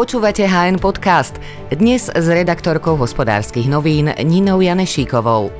[0.00, 1.36] Počúvate HN Podcast.
[1.68, 5.52] Dnes s redaktorkou hospodárskych novín Ninou Janešíkovou.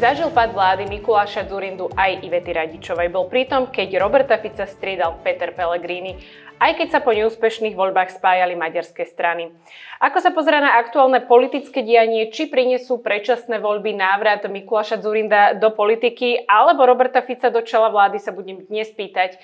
[0.00, 3.12] Zažil pad vlády Mikuláša Zurindu aj Ivety Radičovej.
[3.12, 6.24] Bol pritom, keď Roberta Fica striedal Peter Pellegrini,
[6.56, 9.52] aj keď sa po neúspešných voľbách spájali maďarské strany.
[10.00, 15.68] Ako sa pozerá na aktuálne politické dianie, či prinesú predčasné voľby návrat Mikuláša Zurinda do
[15.68, 19.36] politiky, alebo Roberta Fica do čela vlády sa budem dnes pýtať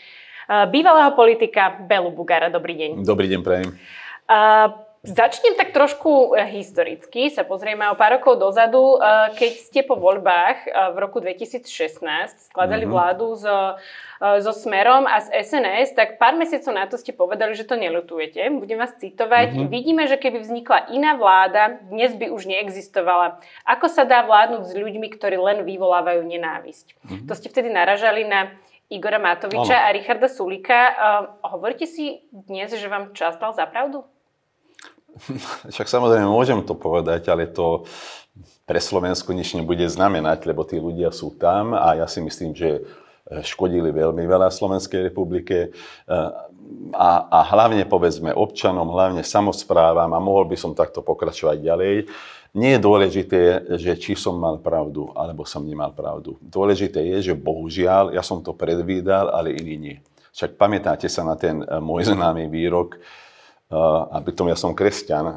[0.49, 2.49] bývalého politika Belu Bugara.
[2.49, 2.91] Dobrý deň.
[3.03, 3.69] Dobrý deň, prajem.
[4.27, 8.99] Uh, Začnem tak trošku e, historicky, sa pozrieme o pár rokov dozadu,
[9.39, 11.63] keď ste po voľbách v roku 2016
[12.51, 12.91] skladali mm-hmm.
[12.91, 13.79] vládu so,
[14.19, 18.51] so Smerom a s SNS, tak pár mesiacov na to ste povedali, že to nelutujete.
[18.59, 19.55] Budem vás citovať.
[19.55, 19.71] Mm-hmm.
[19.71, 23.39] Vidíme, že keby vznikla iná vláda, dnes by už neexistovala.
[23.63, 26.87] Ako sa dá vládnuť s ľuďmi, ktorí len vyvolávajú nenávisť?
[26.99, 27.27] Mm-hmm.
[27.31, 29.87] To ste vtedy naražali na Igora Matoviča ano.
[29.87, 30.81] a Richarda Sulika.
[30.95, 34.07] Uh, hovoríte si dnes, že vám čas dal za pravdu?
[35.73, 37.83] Však samozrejme môžem to povedať, ale to
[38.69, 42.85] pre Slovensku nič nebude znamenať, lebo tí ľudia sú tam a ja si myslím, že
[43.27, 45.75] škodili veľmi veľa Slovenskej republike
[46.07, 51.95] a, a hlavne povedzme občanom, hlavne samozprávam a mohol by som takto pokračovať ďalej.
[52.57, 53.41] Nie je dôležité,
[53.77, 56.41] že či som mal pravdu, alebo som nemal pravdu.
[56.41, 59.97] Dôležité je, že bohužiaľ, ja som to predvídal, ale iní nie.
[60.33, 65.25] Však pamätáte sa na ten eh, môj známy výrok, uh, a pritom ja som kresťan,
[65.29, 65.37] uh,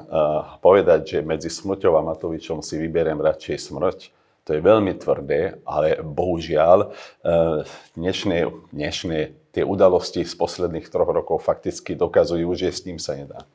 [0.63, 3.99] povedať, že medzi smrťou a Matovičom si vyberiem radšej smrť,
[4.47, 6.89] to je veľmi tvrdé, ale bohužiaľ
[7.93, 9.17] dnešné, dnešné
[9.53, 13.45] tie udalosti z posledných troch rokov fakticky dokazujú, že s tým sa nedá.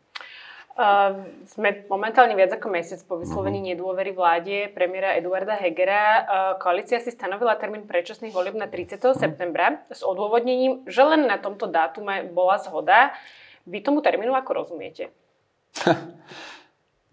[0.74, 3.78] Uh, sme momentálne viac ako mesiac po vyslovení uh-huh.
[3.78, 6.02] nedôvery vláde premiéra Eduarda Hegera.
[6.02, 8.98] Uh, koalícia si stanovila termín predčasných volieb na 30.
[8.98, 9.14] Uh-huh.
[9.14, 13.14] septembra s odôvodnením, že len na tomto dátume bola zhoda.
[13.70, 15.14] Vy tomu termínu ako rozumiete?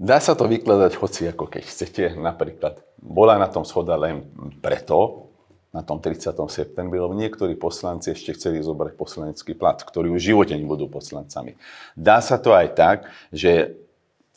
[0.02, 2.04] Dá sa to vykladať hoci ako keď chcete.
[2.18, 4.26] Napríklad bola na tom schoda len
[4.58, 5.30] preto,
[5.72, 6.36] na tom 30.
[6.52, 11.56] septembri, lebo niektorí poslanci ešte chceli zobrať poslanecký plat, ktorí už v živote nebudú poslancami.
[11.96, 12.98] Dá sa to aj tak,
[13.32, 13.80] že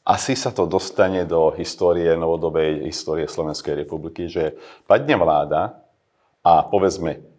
[0.06, 4.54] asi sa to dostane do histórie, novodobej histórie Slovenskej republiky, že
[4.86, 5.80] padne vláda
[6.44, 7.33] a povedzme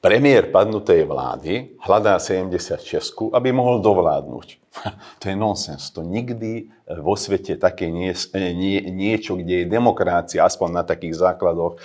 [0.00, 4.48] Premiér padnutej vlády hľadá 76, aby mohol dovládnuť.
[5.20, 5.92] to je nonsens.
[5.92, 11.76] To nikdy vo svete také nie, nie, niečo, kde je demokracia, aspoň na takých základoch,
[11.76, 11.78] e,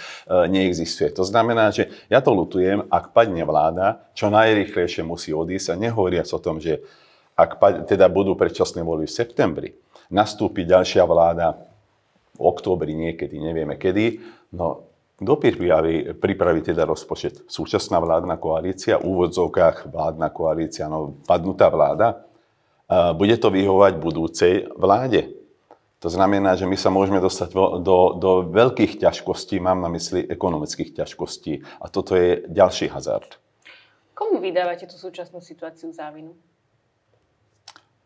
[0.48, 1.12] neexistuje.
[1.12, 6.32] To znamená, že ja to lutujem, ak padne vláda, čo najrychlejšie musí odísť a nehovoriac
[6.32, 6.88] o tom, že
[7.36, 9.70] ak teda budú predčasné voľby v septembri,
[10.08, 11.68] nastúpi ďalšia vláda
[12.32, 14.24] v októbri niekedy, nevieme kedy,
[14.56, 14.85] no
[15.16, 17.48] kto pripraví, pripraví teda rozpočet?
[17.48, 22.28] Súčasná vládna koalícia, v úvodzovkách vládna koalícia, no padnutá vláda.
[23.16, 25.32] Bude to vyhovať budúcej vláde.
[26.04, 27.50] To znamená, že my sa môžeme dostať
[27.82, 31.66] do, do veľkých ťažkostí, mám na mysli ekonomických ťažkostí.
[31.82, 33.40] A toto je ďalší hazard.
[34.14, 36.38] Komu vydávate tú súčasnú situáciu závinu?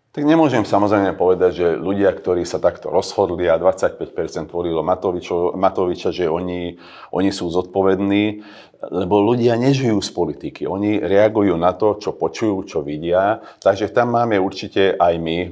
[0.09, 6.09] Tak nemôžem samozrejme povedať, že ľudia, ktorí sa takto rozhodli a 25% volilo Matovičo, Matoviča,
[6.09, 6.73] že oni,
[7.13, 8.41] oni sú zodpovední,
[8.89, 10.65] lebo ľudia nežijú z politiky.
[10.65, 13.37] Oni reagujú na to, čo počujú, čo vidia.
[13.61, 15.49] Takže tam máme určite aj my e,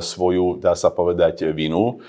[0.00, 2.00] svoju, dá sa povedať, vinu.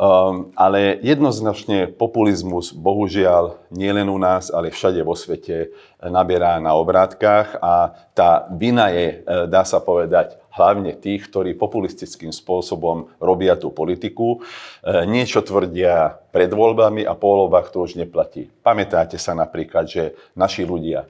[0.00, 7.60] Um, ale jednoznačne populizmus, bohužiaľ, nielen u nás, ale všade vo svete naberá na obrátkach
[7.60, 13.70] a tá vina je, e, dá sa povedať, hlavne tých, ktorí populistickým spôsobom robia tú
[13.70, 14.42] politiku.
[14.82, 18.50] E, niečo tvrdia pred voľbami a po voľbách to už neplatí.
[18.60, 21.06] Pamätáte sa napríklad, že naši ľudia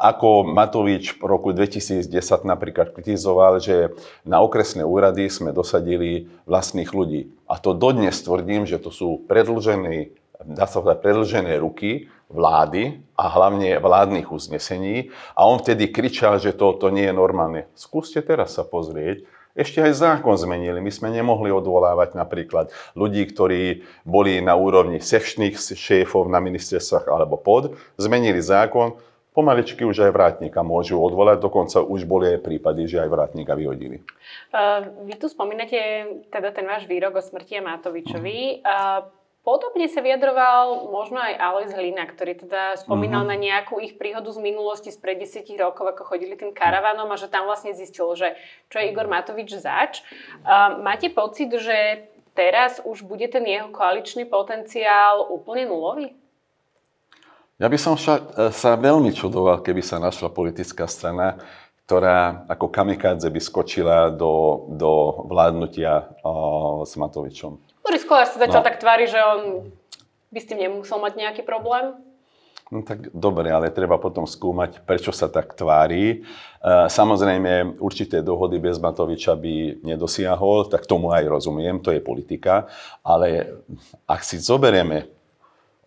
[0.00, 2.08] ako Matovič v roku 2010
[2.48, 3.92] napríklad kritizoval, že
[4.24, 7.28] na okresné úrady sme dosadili vlastných ľudí.
[7.44, 13.82] A to dodnes tvrdím, že to sú predlžené, dá sa predlžené ruky vlády a hlavne
[13.82, 15.10] vládnych uznesení.
[15.34, 17.66] A on vtedy kričal, že toto to nie je normálne.
[17.74, 19.26] Skúste teraz sa pozrieť,
[19.58, 20.78] ešte aj zákon zmenili.
[20.78, 27.34] My sme nemohli odvolávať napríklad ľudí, ktorí boli na úrovni sekčných šéfov na ministerstvách alebo
[27.34, 27.74] pod.
[27.98, 28.94] Zmenili zákon,
[29.30, 34.02] Pomaličky už aj vrátnika môžu odvolať, dokonca už boli aj prípady, že aj vrátnika vyhodili.
[34.50, 35.78] Uh, vy tu spomínate
[36.34, 38.66] teda ten váš výrok o smrti Matovičovi.
[38.66, 39.06] Uh,
[39.40, 43.32] Podobne sa vyjadroval možno aj Alois Hlina, ktorý teda spomínal uh-huh.
[43.32, 47.32] na nejakú ich príhodu z minulosti spred 10 rokov, ako chodili tým karavanom a že
[47.32, 48.36] tam vlastne zistil, že
[48.68, 50.04] čo je Igor Matovič zač.
[50.44, 52.04] Uh, máte pocit, že
[52.36, 56.12] teraz už bude ten jeho koaličný potenciál úplne nulový?
[57.60, 61.36] Ja by som však e, sa veľmi čudoval, keby sa našla politická strana,
[61.84, 67.58] ktorá ako kamikádze by skočila do, do vládnutia uh, s Matovičom.
[67.90, 68.66] Boris Kolár sa začal no.
[68.70, 69.66] tak tvári, že on
[70.30, 71.90] by s tým nemusel mať nejaký problém.
[72.70, 76.22] No tak dobre, ale treba potom skúmať, prečo sa tak tvári.
[76.86, 82.70] Samozrejme, určité dohody bez Matoviča by nedosiahol, tak tomu aj rozumiem, to je politika.
[83.02, 83.58] Ale
[84.06, 85.10] ak si zoberieme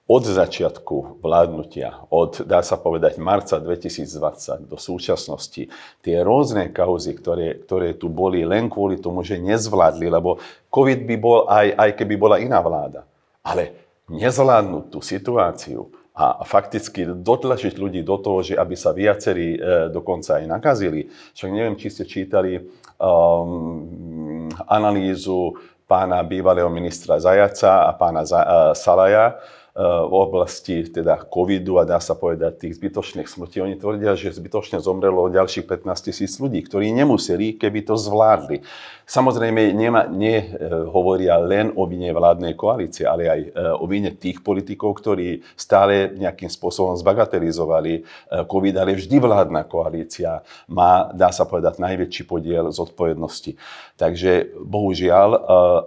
[0.03, 5.71] od začiatku vládnutia, od, dá sa povedať, marca 2020 do súčasnosti,
[6.03, 11.15] tie rôzne kauzy, ktoré, ktoré tu boli len kvôli tomu, že nezvládli, lebo COVID by
[11.15, 13.07] bol aj, aj keby bola iná vláda.
[13.39, 19.59] Ale nezvládnuť tú situáciu a fakticky dotlačiť ľudí do toho, že aby sa viacerí e,
[19.89, 21.09] dokonca aj nakazili.
[21.33, 22.61] Však neviem, či ste čítali
[23.01, 25.57] um, analýzu
[25.89, 29.41] pána bývalého ministra Zajaca a pána uh, Salaja,
[29.73, 33.57] v oblasti teda covidu a dá sa povedať tých zbytočných smrti.
[33.57, 38.61] Oni tvrdia, že zbytočne zomrelo ďalších 15 tisíc ľudí, ktorí nemuseli, keby to zvládli.
[39.09, 43.49] Samozrejme, nema, nehovoria len o vine vládnej koalície, ale aj e,
[43.81, 48.01] o vine tých politikov, ktorí stále nejakým spôsobom zbagatelizovali e,
[48.45, 53.57] COVID, ale vždy vládna koalícia má, dá sa povedať, najväčší podiel zodpovednosti.
[53.97, 55.29] Takže bohužiaľ,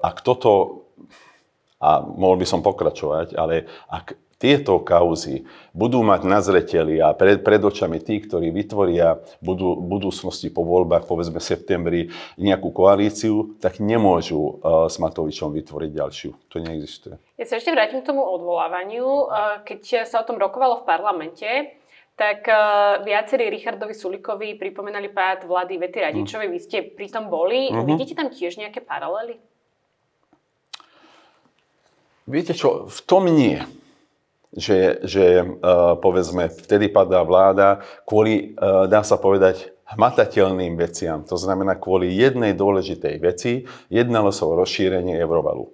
[0.02, 0.85] ak toto
[1.80, 7.40] a mohol by som pokračovať, ale ak tieto kauzy budú mať na zreteli a pred,
[7.40, 12.00] pred očami tí, ktorí vytvoria budú, budúcnosti po voľbách, povedzme v septembri,
[12.36, 16.30] nejakú koalíciu, tak nemôžu uh, s Matovičom vytvoriť ďalšiu.
[16.52, 17.16] To neexistuje.
[17.40, 19.08] Ja sa ešte vrátim k tomu odvolávaniu.
[19.08, 21.48] Uh, keď sa o tom rokovalo v parlamente,
[22.12, 26.48] tak uh, viacerí Richardovi Sulikovi pripomínali pád vlády Vety Radičovej.
[26.48, 26.52] Mm.
[26.52, 27.72] Vy ste pri tom boli.
[27.72, 27.88] Mm-hmm.
[27.88, 29.40] Vidíte tam tiež nejaké paralely?
[32.26, 33.62] Viete čo, v tom nie.
[34.50, 41.22] Že, že uh, povedzme, vtedy padá vláda kvôli, uh, dá sa povedať, hmatateľným veciam.
[41.30, 45.70] To znamená kvôli jednej dôležitej veci, jednalo sa o rozšírenie Eurovalu.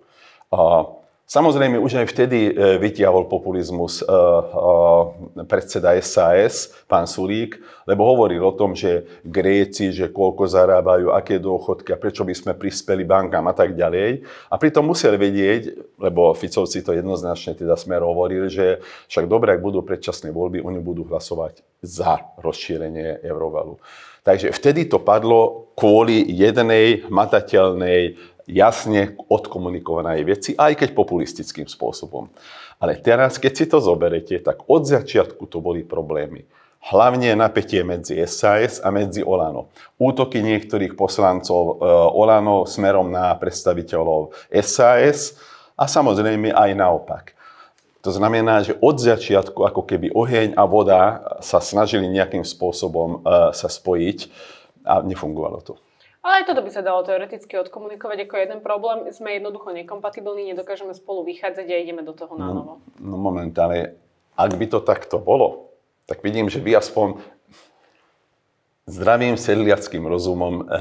[0.53, 1.02] Uh,
[1.33, 7.57] Samozrejme, už aj vtedy e, vytiahol populizmus e, e, predseda SAS, pán Sulík,
[7.89, 12.53] lebo hovoril o tom, že Gréci, že koľko zarábajú, aké dôchodky a prečo by sme
[12.53, 14.29] prispeli bankám a tak ďalej.
[14.53, 19.65] A pritom musel vedieť, lebo Ficovci to jednoznačne teda smer hovorili, že však dobre, ak
[19.65, 23.81] budú predčasné voľby, oni budú hlasovať za rozšírenie Eurovalu.
[24.23, 28.15] Takže vtedy to padlo kvôli jednej matateľnej
[28.47, 32.31] jasne odkomunikovanej veci, aj keď populistickým spôsobom.
[32.83, 36.43] Ale teraz, keď si to zoberete, tak od začiatku to boli problémy.
[36.83, 39.71] Hlavne napätie medzi SAS a medzi Olano.
[40.03, 45.39] Útoky niektorých poslancov e, Olano smerom na predstaviteľov SAS
[45.79, 47.25] a samozrejme aj naopak.
[48.03, 53.55] To znamená, že od začiatku ako keby oheň a voda sa snažili nejakým spôsobom e,
[53.55, 54.19] sa spojiť
[54.83, 55.79] a nefungovalo to.
[56.23, 59.11] Ale aj toto by sa dalo teoreticky odkomunikovať ako jeden problém.
[59.11, 62.73] Sme jednoducho nekompatibilní, nedokážeme spolu vychádzať a ideme do toho na no, novo.
[63.03, 63.99] No, no momentálne,
[64.39, 65.75] ak by to takto bolo,
[66.07, 67.19] tak vidím, že vy aspoň
[68.87, 70.79] zdravým sedliackým rozumom eh,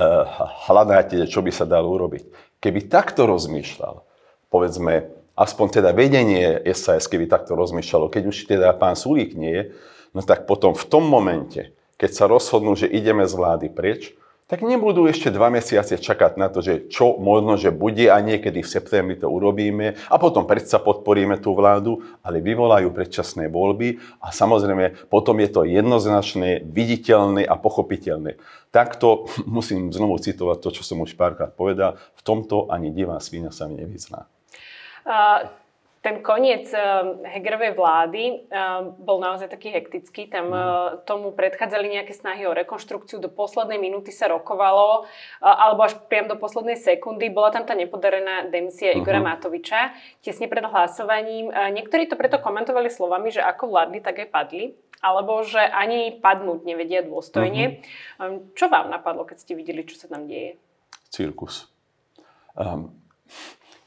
[0.69, 2.29] hľadáte, čo by sa dalo urobiť.
[2.61, 4.05] Keby takto rozmýšľal,
[4.53, 9.73] povedzme, aspoň teda vedenie SAS, keby takto rozmýšľalo, keď už teda pán Sulík nie,
[10.13, 14.13] no tak potom v tom momente, keď sa rozhodnú, že ideme z vlády preč,
[14.51, 18.59] tak nebudú ešte dva mesiace čakať na to, že čo možno, že bude a niekedy
[18.59, 24.35] v septembri to urobíme a potom predsa podporíme tú vládu, ale vyvolajú predčasné voľby a
[24.35, 28.35] samozrejme potom je to jednoznačné, viditeľné a pochopiteľné.
[28.75, 33.55] Takto musím znovu citovať to, čo som už párkrát povedal, v tomto ani divá svíňa
[33.55, 34.27] sa mi nevyzná.
[35.07, 35.60] Uh
[36.01, 36.81] ten koniec eh,
[37.29, 40.33] Hegerovej vlády eh, bol naozaj taký hektický.
[40.33, 40.61] Tam eh,
[41.05, 43.21] tomu predchádzali nejaké snahy o rekonštrukciu.
[43.21, 45.05] Do poslednej minúty sa rokovalo,
[45.39, 47.29] alebo až priam do poslednej sekundy.
[47.29, 49.37] Bola tam tá nepodarená demisia Igora uh-huh.
[49.37, 49.93] Matoviča
[50.25, 51.53] tesne pred hlasovaním.
[51.53, 54.73] Niektorí to preto komentovali slovami, že ako vládli, tak aj padli.
[55.01, 57.81] Alebo že ani padnúť nevedia dôstojne.
[58.17, 58.49] Uh-huh.
[58.57, 60.57] Čo vám napadlo, keď ste videli, čo sa tam deje?
[61.13, 61.69] Cirkus.
[62.57, 63.00] Um,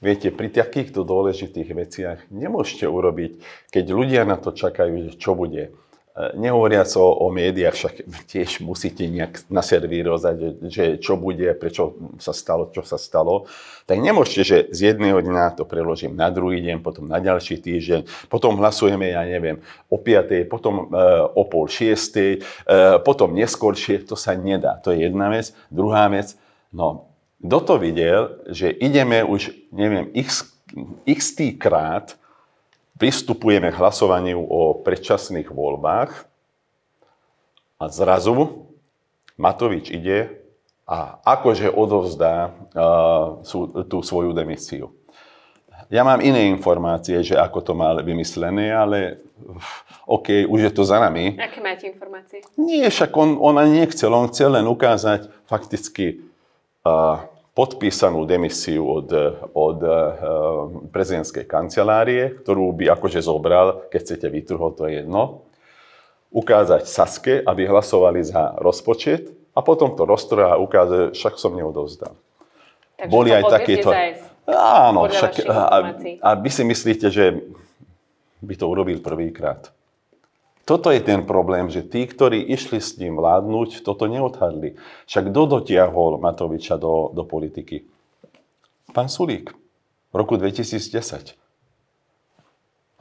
[0.04, 3.40] Viete, pri takýchto dôležitých veciach nemôžete urobiť,
[3.72, 5.72] keď ľudia na to čakajú, čo bude.
[5.72, 7.94] E, nehovoriac o, o médiách, však
[8.28, 10.36] tiež musíte nejak naservírovať,
[10.68, 13.48] že čo bude, prečo sa stalo, čo sa stalo.
[13.88, 18.28] Tak nemôžete, že z jedného dňa to preložím na druhý deň, potom na ďalší týždeň,
[18.28, 21.00] potom hlasujeme, ja neviem, o 5, potom e,
[21.32, 22.44] o pol 6, e,
[23.00, 24.76] potom neskôršie, to sa nedá.
[24.84, 25.56] To je jedna vec.
[25.72, 26.36] Druhá vec,
[26.76, 27.13] no
[27.44, 30.48] kto to videl, že ideme už, neviem, x,
[31.04, 32.16] x krát
[32.96, 36.24] pristupujeme k hlasovaniu o predčasných voľbách
[37.76, 38.64] a zrazu
[39.36, 40.40] Matovič ide
[40.88, 43.44] a akože odovzdá uh,
[43.92, 44.94] tú svoju demisiu.
[45.92, 49.20] Ja mám iné informácie, že ako to má vymyslené, ale
[50.08, 51.36] OK, už je to za nami.
[51.36, 52.40] Aké máte informácie?
[52.56, 56.24] Nie, však on, on ani nechcel, on chcel len ukázať fakticky
[56.88, 57.20] uh,
[57.54, 59.08] podpísanú demisiu od,
[59.54, 59.94] od uh,
[60.90, 65.46] prezidentskej kancelárie, ktorú by akože zobral, keď chcete vytrhol, to je jedno.
[66.34, 72.18] Ukázať Saske, aby hlasovali za rozpočet a potom to roztroja a ukáže, však som neodovzdal.
[72.98, 73.90] Takže Boli aj takéto...
[74.50, 75.46] Áno, však...
[75.46, 77.38] A, a vy si myslíte, že
[78.42, 79.73] by to urobil prvýkrát.
[80.64, 84.80] Toto je ten problém, že tí, ktorí išli s ním vládnuť, toto neodhadli.
[85.04, 87.84] Však kto dotiahol Matoviča do, do politiky?
[88.96, 89.52] Pán Sulík
[90.08, 91.36] v roku 2010.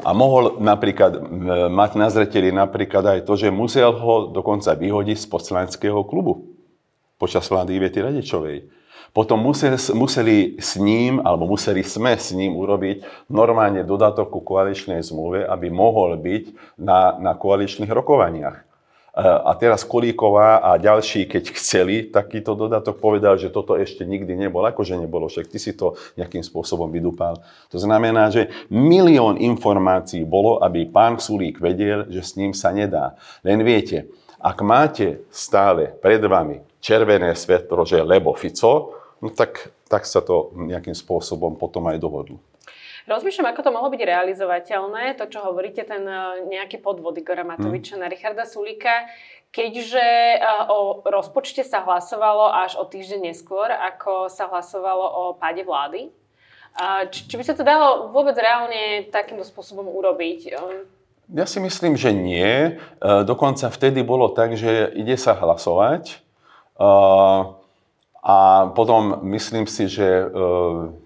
[0.03, 1.24] A mohol napríklad
[1.72, 6.51] mať na zreteli napríklad aj to, že musel ho dokonca vyhodiť z poslaneckého klubu
[7.15, 8.58] počas vlády Ivety Radičovej.
[9.13, 15.05] Potom museli, museli s ním, alebo museli sme s ním urobiť normálne dodatok ku koaličnej
[15.05, 16.43] zmluve, aby mohol byť
[16.82, 18.58] na, na koaličných rokovaniach.
[18.58, 18.63] E,
[19.22, 24.65] A teraz Kolíková a ďalší, keď chceli takýto dodatok, povedal, že toto ešte nikdy nebolo.
[24.65, 27.38] Akože nebolo, však ty si to nejakým spôsobom vydupal.
[27.70, 33.13] To znamená, že milión informácií bolo, aby pán Sulík vedel, že s ním sa nedá.
[33.46, 34.10] Len viete,
[34.41, 40.51] ak máte stále pred vami červené svetlo, že lebo Fico, no tak, tak sa to
[40.53, 42.44] nejakým spôsobom potom aj dohodlo.
[43.03, 47.96] Rozmýšľam, ako to mohlo byť realizovateľné, to, čo hovoríte, ten eh, nejaký podvod Igora Matoviča
[47.96, 49.08] na Richarda Sulíka,
[49.51, 50.08] keďže
[50.39, 56.12] eh, o rozpočte sa hlasovalo až o týždeň neskôr, ako sa hlasovalo o páde vlády.
[57.13, 60.39] Či, či by sa to dalo vôbec reálne takýmto spôsobom urobiť?
[60.58, 60.82] Eh,
[61.30, 62.44] Ja si myslím, že nie.
[62.44, 66.15] E, Dokonca vtedy bolo tak, že ide sa hlasovať e,
[68.24, 70.25] a potom myslím si, že e,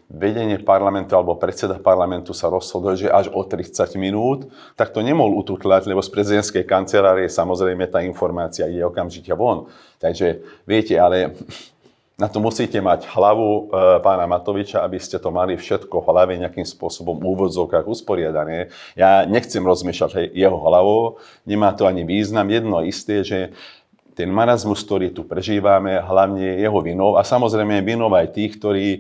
[0.05, 4.45] vedenie parlamentu alebo predseda parlamentu sa rozhodol, že až o 30 minút,
[4.77, 9.65] tak to nemohol ututlať, lebo z prezidentskej kancelárie samozrejme tá informácia ide okamžite von.
[9.97, 11.33] Takže viete, ale
[12.17, 13.61] na to musíte mať hlavu e,
[14.01, 18.73] pána Matoviča, aby ste to mali všetko v hlave nejakým spôsobom úvodzovkách usporiadané.
[18.97, 22.49] Ja nechcem rozmýšľať jeho hlavou, nemá to ani význam.
[22.49, 23.53] Jedno isté, že
[24.17, 28.85] ten marazmus, ktorý tu prežívame, hlavne je jeho vinou a samozrejme vinou aj tých, ktorí
[28.89, 28.99] e,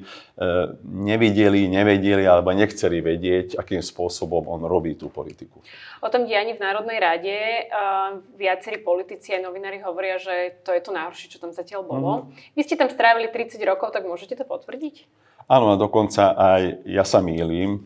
[0.85, 5.57] nevideli, nevedeli alebo nechceli vedieť, akým spôsobom on robí tú politiku.
[6.05, 10.85] O tom dianí v Národnej rade uh, viacerí politici a novinári hovoria, že to je
[10.85, 12.29] to najhoršie, čo tam zatiaľ bolo.
[12.53, 15.09] Vy ste tam strávili 30 rokov, tak môžete to potvrdiť?
[15.49, 17.81] Áno, a dokonca aj ja sa mýlim,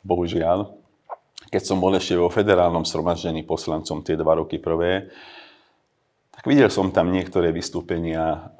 [0.00, 0.72] bohužiaľ,
[1.52, 5.12] keď som bol ešte vo federálnom sromaždení poslancom tie dva roky prvé,
[6.42, 8.50] tak videl som tam niektoré vystúpenia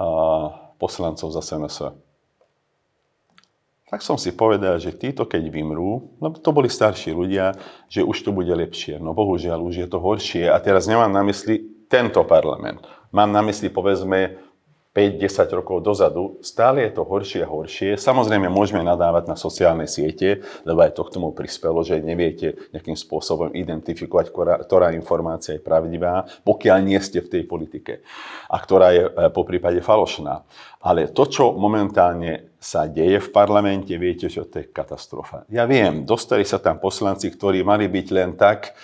[0.78, 1.98] poslancov za SNS.
[3.90, 7.58] Tak som si povedal, že títo keď vymrú, lebo to boli starší ľudia,
[7.90, 9.02] že už to bude lepšie.
[9.02, 10.46] No bohužiaľ, už je to horšie.
[10.46, 11.60] A teraz nemám na mysli
[11.90, 12.86] tento parlament.
[13.10, 14.40] Mám na mysli, povedzme,
[14.92, 17.96] 5-10 rokov dozadu, stále je to horšie a horšie.
[17.96, 22.92] Samozrejme, môžeme nadávať na sociálne siete, lebo aj to k tomu prispelo, že neviete nejakým
[22.92, 28.04] spôsobom identifikovať, ktorá, ktorá informácia je pravdivá, pokiaľ nie ste v tej politike
[28.52, 30.44] a ktorá je e, po prípade falošná.
[30.84, 35.48] Ale to, čo momentálne sa deje v parlamente, viete, že to je katastrofa.
[35.48, 38.76] Ja viem, dostali sa tam poslanci, ktorí mali byť len tak,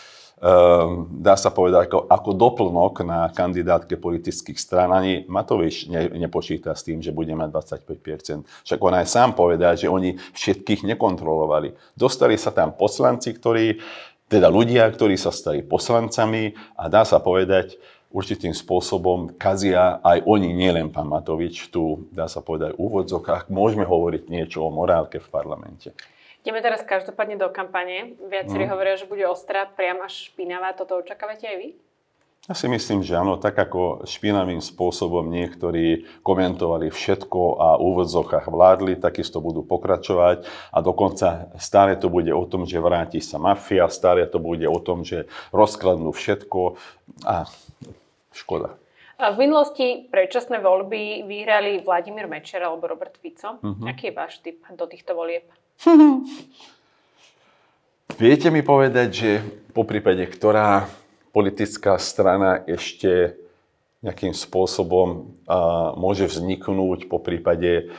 [1.18, 4.94] dá sa povedať, ako, ako doplnok na kandidátke politických strán.
[4.94, 8.46] Ani Matovič ne, nepočíta s tým, že bude mať 25%.
[8.66, 11.74] Však on aj sám povedal, že oni všetkých nekontrolovali.
[11.98, 13.82] Dostali sa tam poslanci, ktorí,
[14.30, 17.74] teda ľudia, ktorí sa stali poslancami a dá sa povedať,
[18.08, 23.84] určitým spôsobom kazia aj oni, nielen pán Matovič, tu dá sa povedať v úvodzokách, môžeme
[23.84, 25.92] hovoriť niečo o morálke v parlamente.
[26.42, 28.14] Ideme teraz každopádne do kampane.
[28.24, 28.72] Viacerí Mhm.
[28.72, 30.72] hovoria, že bude ostrá, priam až špinavá.
[30.72, 31.68] Toto očakávate aj vy?
[32.48, 38.48] Ja si myslím, že áno, tak ako špinavým spôsobom niektorí komentovali všetko a v úvodzokách
[38.48, 43.84] vládli, takisto budú pokračovať a dokonca stále to bude o tom, že vráti sa mafia,
[43.92, 46.80] stále to bude o tom, že rozkladnú všetko
[47.28, 47.44] a
[48.32, 48.80] škoda.
[49.20, 53.60] A V minulosti predčasné voľby vyhrali Vladimír Mečer alebo Robert Fico.
[53.60, 53.84] Mhm.
[53.92, 55.44] Aký je váš typ do týchto volieb?
[58.18, 59.30] Viete mi povedať, že
[59.70, 60.90] po prípade, ktorá
[61.30, 63.38] politická strana ešte
[64.02, 67.90] nejakým spôsobom a, môže vzniknúť, po prípade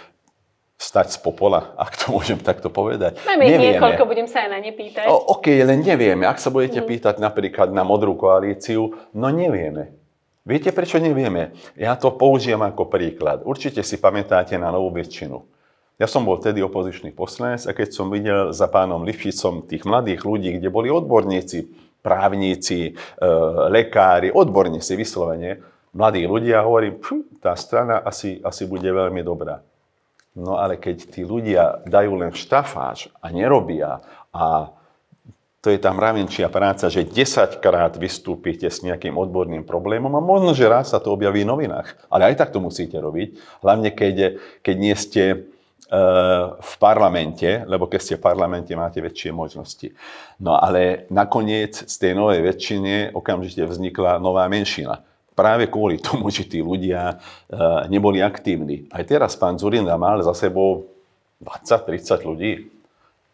[0.80, 3.20] stať z popola, ak to môžem takto povedať.
[3.28, 5.12] Máme ich niekoľko, budem sa aj na ne pýtať.
[5.12, 6.24] O, OK, len nevieme.
[6.24, 9.92] Ak sa budete pýtať napríklad na modrú koalíciu, no nevieme.
[10.48, 11.52] Viete, prečo nevieme?
[11.76, 13.44] Ja to použijem ako príklad.
[13.44, 15.59] Určite si pamätáte na novú väčšinu.
[16.00, 20.24] Ja som bol vtedy opozičný poslanec a keď som videl za pánom Lifšicom tých mladých
[20.24, 21.68] ľudí, kde boli odborníci,
[22.00, 23.28] právnici, e,
[23.68, 25.60] lekári, odborníci vyslovene,
[25.92, 27.04] mladí ľudia, hovorím,
[27.44, 29.60] tá strana asi, asi bude veľmi dobrá.
[30.40, 34.00] No ale keď tí ľudia dajú len štafáč a nerobia
[34.32, 34.72] a
[35.60, 40.56] to je tá mravenčia práca, že 10 krát vystúpite s nejakým odborným problémom a možno,
[40.56, 42.00] že raz sa to objaví v novinách.
[42.08, 45.52] Ale aj tak to musíte robiť, hlavne keď, keď nie ste
[46.60, 49.90] v parlamente, lebo keď ste v parlamente, máte väčšie možnosti.
[50.38, 55.02] No ale nakoniec z tej novej väčšine okamžite vznikla nová menšina.
[55.34, 57.16] Práve kvôli tomu, že tí ľudia e,
[57.90, 58.86] neboli aktívni.
[58.94, 60.86] Aj teraz pán Zurinda mal za sebou
[61.42, 62.52] 20-30 ľudí.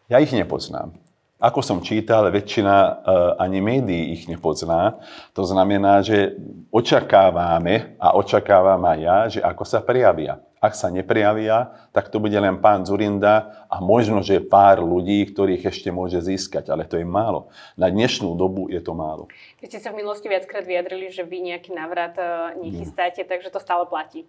[0.08, 0.94] Ja ich nepoznám.
[1.36, 2.96] Ako som čítal, väčšina uh,
[3.36, 4.96] ani médií ich nepozná.
[5.36, 6.32] To znamená, že
[6.72, 10.40] očakávame a očakávam aj ja, že ako sa prijavia.
[10.56, 15.68] Ak sa neprijavia, tak to bude len pán Zurinda a možno, že pár ľudí, ktorých
[15.68, 17.52] ešte môže získať, ale to je málo.
[17.76, 19.28] Na dnešnú dobu je to málo.
[19.60, 23.28] Vy ste sa v minulosti viackrát vyjadrili, že vy nejaký návrat uh, nechystáte, mm.
[23.28, 24.24] takže to stále platí.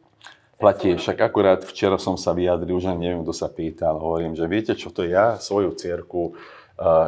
[0.60, 4.74] Platí, však akurát včera som sa vyjadril, už neviem, kto sa pýtal, hovorím, že viete
[4.74, 6.34] čo, to ja svoju cierku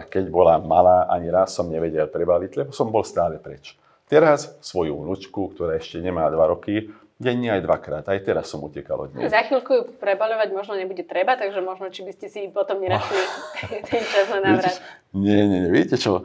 [0.09, 3.77] keď bola malá, ani raz som nevedel prebaliť, lebo som bol stále preč.
[4.09, 8.07] Teraz svoju vnúčku, ktorá ešte nemá dva roky, denne aj dvakrát.
[8.07, 9.27] Aj teraz som utekal od nej.
[9.27, 13.19] Za chvíľku ju prebaľovať možno nebude treba, takže možno, či by ste si potom nenašli
[13.91, 14.79] ten čas na návrat.
[15.11, 15.71] Nie, nie, nie.
[15.75, 16.23] Viete čo?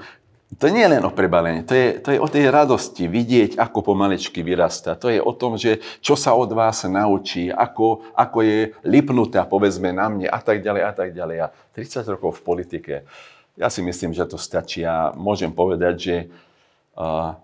[0.54, 3.90] To nie je len o prebalení, to je, to je o tej radosti, vidieť, ako
[3.90, 4.94] pomalečky vyrastá.
[4.94, 9.90] To je o tom, že čo sa od vás naučí, ako, ako je lipnutá, povedzme,
[9.90, 11.36] na mne a tak ďalej a tak ďalej.
[11.42, 12.94] A 30 rokov v politike,
[13.58, 16.16] ja si myslím, že to stačí a môžem povedať, že
[16.94, 17.34] uh,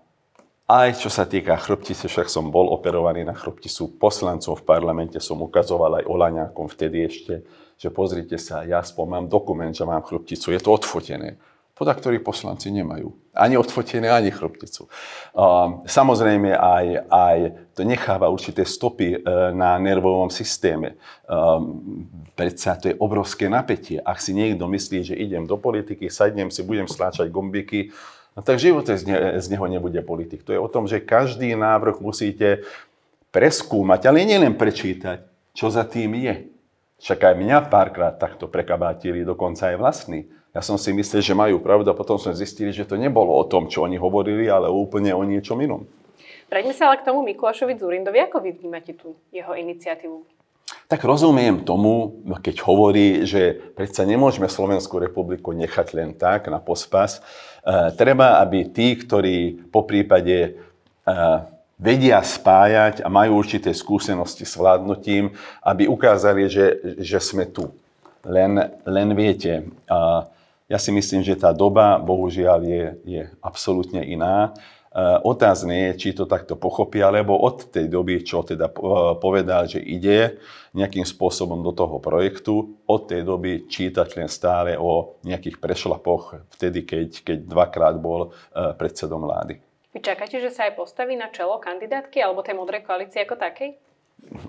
[0.71, 5.43] aj čo sa týka chrbtice, však som bol operovaný na chrbticu poslancov v parlamente, som
[5.43, 7.43] ukazoval aj Olaňákom vtedy ešte,
[7.75, 11.35] že pozrite sa, ja spomám dokument, že mám chrbticu, je to odfotené
[11.81, 13.09] podľa ktorých poslanci nemajú.
[13.33, 14.85] Ani odfotené, ani chrbticu.
[15.33, 17.37] Um, samozrejme, aj, aj
[17.73, 21.01] to necháva určité stopy uh, na nervovom systéme.
[21.25, 22.05] Um,
[22.37, 23.97] predsa to je obrovské napätie.
[23.97, 27.89] Ak si niekto myslí, že idem do politiky, sadnem si, budem stláčať gombiky,
[28.43, 30.45] tak v živote z, ne, z neho nebude politik.
[30.45, 32.65] To je o tom, že každý návrh musíte
[33.31, 35.23] preskúmať, ale nielen prečítať,
[35.55, 36.51] čo za tým je.
[37.01, 41.63] Však aj mňa párkrát takto prekabátili, dokonca aj vlastní ja som si myslel, že majú
[41.63, 45.15] pravdu a potom sme zistili, že to nebolo o tom, čo oni hovorili, ale úplne
[45.15, 45.87] o niečom inom.
[46.51, 48.19] Prejdeme sa ale k tomu Mikulášovi Zurindovi.
[48.19, 50.27] Ako vy vnímate tú jeho iniciatívu?
[50.91, 57.23] Tak rozumiem tomu, keď hovorí, že predsa nemôžeme Slovenskú republiku nechať len tak na pospas.
[57.63, 60.49] E, treba, aby tí, ktorí po prípade e,
[61.79, 65.31] vedia spájať a majú určité skúsenosti s vládnutím,
[65.63, 67.71] aby ukázali, že, že sme tu.
[68.27, 70.29] Len, len viete, uh,
[70.69, 74.53] ja si myslím, že tá doba, bohužiaľ, je, je absolútne iná.
[74.91, 78.67] E, otázne je, či to takto pochopia, lebo od tej doby, čo teda
[79.23, 80.35] povedal, že ide
[80.75, 86.83] nejakým spôsobom do toho projektu, od tej doby čítať len stále o nejakých prešlapoch, vtedy,
[86.83, 89.63] keď, keď dvakrát bol e, predsedom vlády.
[89.91, 93.90] Vy čakáte, že sa aj postaví na čelo kandidátky alebo tej modrej koalície ako takej?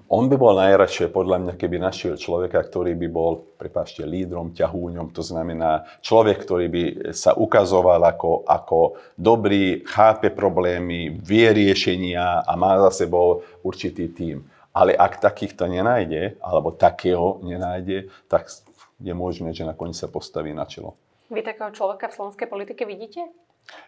[0.06, 5.10] On by bol najradšie, podľa mňa, keby našiel človeka, ktorý by bol, prepáčte, lídrom, ťahúňom,
[5.10, 8.78] to znamená človek, ktorý by sa ukazoval ako, ako
[9.18, 14.46] dobrý, chápe problémy, vie riešenia a má za sebou určitý tím.
[14.70, 18.52] Ale ak takýchto nenájde, alebo takého nenájde, tak
[19.02, 20.94] je možné, že nakoniec sa postaví na čelo.
[21.26, 23.26] Vy takého človeka v slovenskej politike vidíte?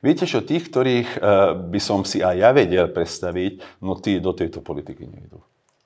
[0.02, 1.20] Viete čo, tých, ktorých eh,
[1.54, 5.38] by som si aj ja vedel predstaviť, no tí do tejto politiky nejdú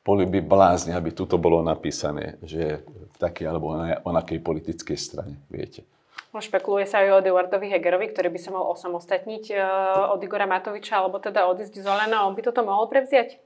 [0.09, 3.77] boli by blázni, aby tuto bolo napísané, že v takej alebo
[4.09, 5.85] onakej politickej strane, viete.
[6.33, 10.49] No, špekuluje sa aj o Eduardovi Hegerovi, ktorý by sa mal osamostatniť uh, od Igora
[10.49, 12.25] Matoviča, alebo teda odísť z Olena.
[12.25, 13.41] On by toto mohol prevziať?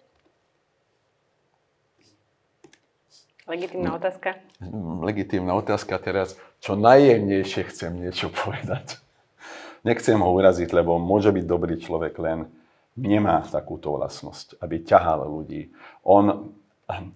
[3.46, 4.38] Legitímna otázka.
[5.02, 6.38] Legitímna otázka teraz.
[6.62, 9.02] Čo najjemnejšie chcem niečo povedať.
[9.82, 12.46] Nechcem ho uraziť, lebo môže byť dobrý človek len
[12.96, 15.72] nemá takúto vlastnosť, aby ťahal ľudí.
[16.04, 16.52] On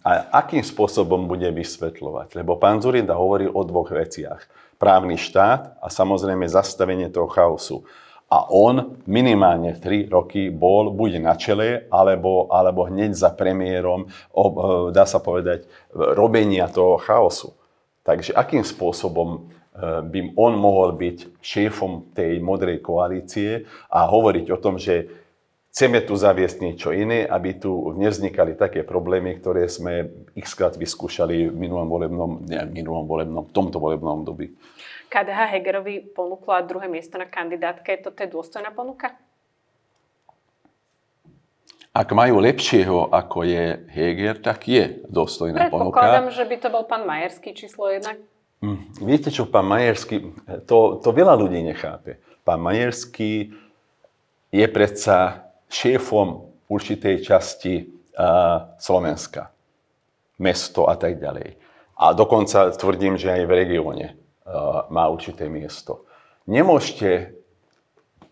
[0.01, 0.11] a
[0.41, 2.39] akým spôsobom bude vysvetľovať?
[2.39, 4.41] Lebo pán Zurinda hovoril o dvoch veciach.
[4.81, 7.85] Právny štát a samozrejme zastavenie toho chaosu.
[8.27, 14.11] A on minimálne 3 roky bol buď na čele, alebo, alebo hneď za premiérom,
[14.91, 17.55] dá sa povedať, robenia toho chaosu.
[18.03, 19.39] Takže akým spôsobom e,
[20.03, 25.26] by on mohol byť šéfom tej modrej koalície a hovoriť o tom, že
[25.77, 27.69] Chceme tu zaviesť niečo iné, aby tu
[28.01, 33.53] nevznikali také problémy, ktoré sme xkrát vyskúšali v minulom volebnom, nie v minulom volebnom, v
[33.53, 34.57] tomto volebnom období.
[35.12, 37.93] KDH Hegerovi ponúkla druhé miesto na kandidátke.
[38.01, 39.21] Toto je dôstojná ponuka?
[41.93, 46.01] Ak majú lepšieho, ako je Heger, tak je dôstojná ponuka.
[46.01, 48.17] Predpokladám, že by to bol pán Majerský číslo jednak.
[48.65, 50.25] Mm, viete čo, pán Majerský,
[50.65, 52.17] to, to veľa ľudí nechápe.
[52.49, 53.53] Pán Majerský
[54.49, 57.90] je predsa šéfom určitej časti
[58.81, 59.52] Slovenska,
[60.40, 61.57] mesto a tak ďalej.
[61.96, 64.07] A dokonca tvrdím, že aj v regióne
[64.92, 66.05] má určité miesto.
[66.46, 67.35] Nemôžete,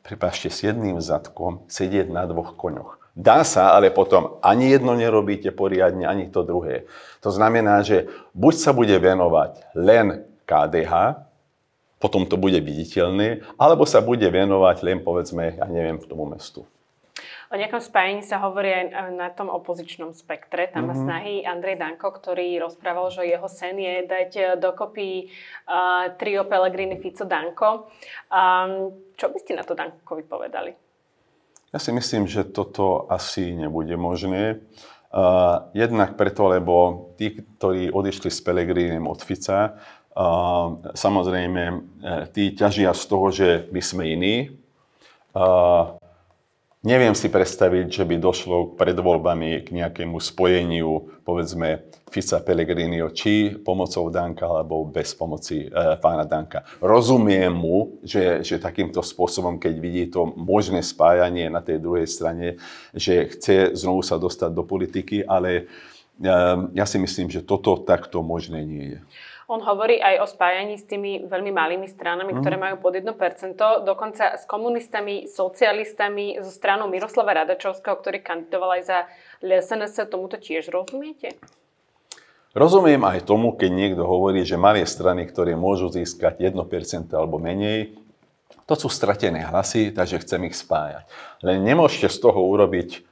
[0.04, 3.00] prepáčte, s jedným zadkom sedieť na dvoch koňoch.
[3.14, 6.90] Dá sa, ale potom ani jedno nerobíte poriadne, ani to druhé.
[7.22, 11.22] To znamená, že buď sa bude venovať len KDH,
[12.02, 16.66] potom to bude viditeľné, alebo sa bude venovať len, povedzme, ja neviem, k tomu mestu.
[17.54, 20.66] O nejakom spájení sa hovorí aj na tom opozičnom spektre.
[20.74, 21.02] Tam mm-hmm.
[21.06, 25.30] snahy Andrej Danko, ktorý rozprával, že jeho sen je dať e, dokopy
[25.70, 27.94] uh, trio Pellegrini Fico Danko.
[28.26, 30.74] Um, čo by ste na to Dankovi povedali?
[31.70, 34.58] Ja si myslím, že toto asi nebude možné.
[35.14, 41.62] Uh, jednak preto, lebo tí, ktorí odišli s Pelegrínem od Fica, uh, samozrejme,
[42.34, 44.34] tí ťažia z toho, že my sme iní.
[45.30, 46.02] Uh,
[46.84, 53.56] Neviem si predstaviť, že by došlo pred voľbami k nejakému spojeniu, povedzme, Fica Pellegrinio, či
[53.56, 56.60] pomocou Danka, alebo bez pomoci e, pána Danka.
[56.84, 62.60] Rozumiem mu, že, že takýmto spôsobom, keď vidí to možné spájanie na tej druhej strane,
[62.92, 65.64] že chce znovu sa dostať do politiky, ale
[66.20, 66.32] e,
[66.76, 69.00] ja si myslím, že toto takto možné nie je.
[69.44, 72.38] On hovorí aj o spájaní s tými veľmi malými stranami, mm.
[72.40, 73.12] ktoré majú pod 1%,
[73.84, 78.98] dokonca s komunistami, socialistami, zo stranou Miroslava Radačovského, ktorý kandidoval aj za
[79.44, 80.08] SNS.
[80.08, 81.36] Tomuto tiež rozumiete?
[82.56, 86.54] Rozumiem aj tomu, keď niekto hovorí, že malé strany, ktoré môžu získať 1%
[87.12, 87.98] alebo menej,
[88.64, 91.04] to sú stratené hlasy, takže chcem ich spájať.
[91.44, 93.04] Len nemôžete z toho urobiť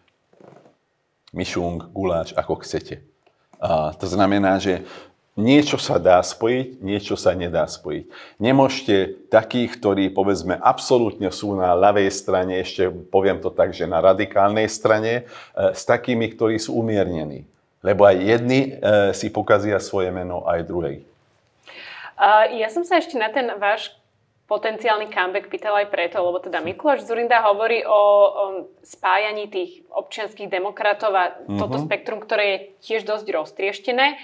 [1.36, 3.04] myšung, guláč, ako chcete.
[3.60, 4.86] A to znamená, že
[5.32, 8.36] Niečo sa dá spojiť, niečo sa nedá spojiť.
[8.36, 14.04] Nemôžete takých, ktorí povedzme absolútne sú na ľavej strane, ešte poviem to tak, že na
[14.04, 15.24] radikálnej strane,
[15.56, 17.48] e, s takými, ktorí sú umiernení.
[17.80, 18.70] Lebo aj jedni e,
[19.16, 20.96] si pokazia svoje meno, aj druhej.
[22.52, 23.90] Ja som sa ešte na ten váš
[24.46, 28.44] potenciálny comeback pýtal aj preto, lebo teda Mikuláš Zurinda hovorí o, o
[28.84, 31.56] spájaní tých občianských demokratov a mm-hmm.
[31.56, 34.20] toto spektrum, ktoré je tiež dosť roztrieštené.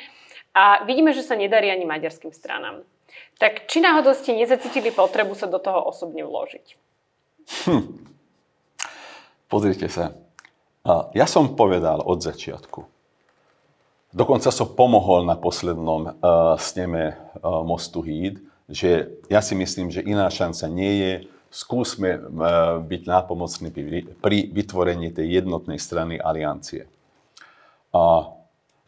[0.55, 2.83] A vidíme, že sa nedarí ani maďarským stranám.
[3.39, 6.67] Tak či náhodou ste nezacítili potrebu sa do toho osobne vložiť?
[7.65, 7.85] Hm.
[9.49, 10.13] Pozrite sa.
[11.17, 12.85] Ja som povedal od začiatku.
[14.09, 20.01] Dokonca som pomohol na poslednom uh, sneme uh, Mostu Híd, že ja si myslím, že
[20.01, 21.13] iná šanca nie je.
[21.53, 22.21] Skúsme uh,
[22.81, 26.89] byť nápomocní pri, pri vytvorení tej jednotnej strany aliancie.
[27.93, 28.33] Uh,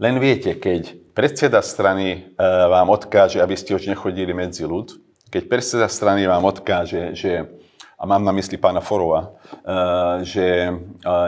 [0.00, 4.96] len viete, keď predseda strany e, vám odkáže, aby ste už nechodili medzi ľud,
[5.28, 7.44] keď predseda strany vám odkáže, že,
[8.00, 9.28] a mám na mysli pána Forova, e,
[10.24, 10.72] že e,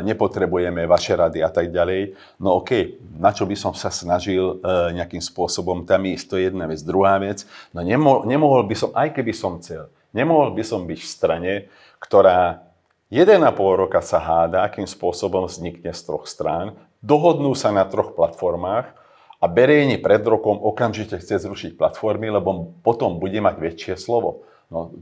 [0.09, 4.65] nepotrebujeme vaše rady a tak ďalej, no OK, na čo by som sa snažil
[4.97, 6.81] nejakým spôsobom tam ísť, to je jedna vec.
[6.81, 7.45] Druhá vec,
[7.77, 11.53] no nemohol, nemohol by som, aj keby som chcel, nemohol by som byť v strane,
[12.01, 12.65] ktorá
[13.13, 13.37] 1,5
[13.77, 18.95] roka sa háda, akým spôsobom vznikne z troch strán, dohodnú sa na troch platformách
[19.43, 24.47] a Berejni pred rokom okamžite chce zrušiť platformy, lebo potom bude mať väčšie slovo.
[24.71, 24.95] No,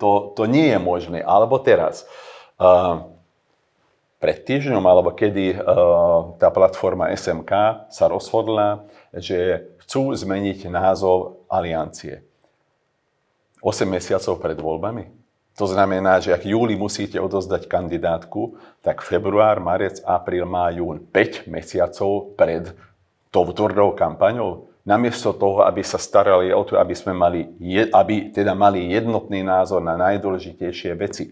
[0.00, 1.20] to, to nie je možné.
[1.20, 2.08] Alebo teraz.
[2.56, 3.12] Uh,
[4.24, 12.24] pred týždňom, alebo kedy uh, tá platforma SMK sa rozhodla, že chcú zmeniť názov aliancie.
[13.60, 15.23] 8 mesiacov pred voľbami.
[15.54, 21.46] To znamená, že ak júli musíte odozdať kandidátku, tak február, marec, apríl, má, jún, 5
[21.46, 22.74] mesiacov pred
[23.30, 27.46] tou tvrdou kampaňou, namiesto toho, aby sa starali o to, aby sme mali,
[27.90, 31.30] aby teda mali jednotný názor na najdôležitejšie veci.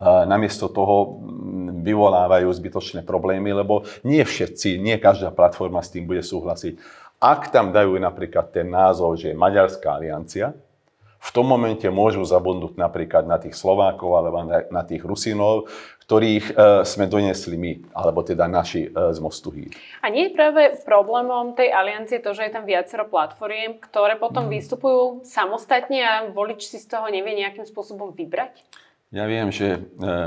[0.00, 6.22] Namiesto toho mm, vyvolávajú zbytočné problémy, lebo nie všetci, nie každá platforma s tým bude
[6.22, 6.78] súhlasiť.
[7.18, 10.54] Ak tam dajú napríklad ten názov, že je Maďarská aliancia,
[11.18, 15.66] v tom momente môžu zabudnúť napríklad na tých Slovákov alebo na, tých Rusinov,
[16.06, 16.52] ktorých e,
[16.86, 19.74] sme donesli my, alebo teda naši e, z Mostu Híd.
[20.00, 24.46] A nie je práve problémom tej aliancie to, že je tam viacero platformiem, ktoré potom
[24.46, 24.52] mm.
[24.56, 28.62] vystupujú samostatne a volič si z toho nevie nejakým spôsobom vybrať?
[29.12, 29.78] Ja viem, že e,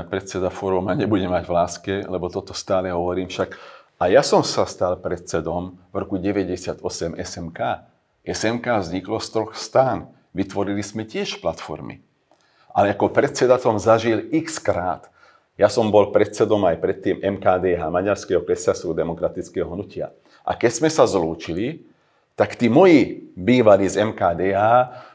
[0.06, 3.54] predseda fóruma nebude mať v láske, lebo toto stále hovorím však.
[4.02, 6.82] A ja som sa stal predsedom v roku 98
[7.14, 7.60] SMK.
[8.26, 10.10] SMK vzniklo z troch stán.
[10.32, 12.00] Vytvorili sme tiež platformy.
[12.72, 15.12] Ale ako predseda som zažil x krát.
[15.60, 20.08] Ja som bol predsedom aj predtým MKDH, Maďarského kresťanského demokratického hnutia.
[20.42, 21.84] A keď sme sa zlúčili,
[22.32, 24.60] tak tí moji bývali z MKDH,